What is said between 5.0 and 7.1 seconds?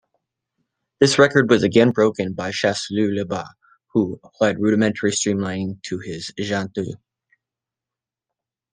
streamlining to his Jeantaud.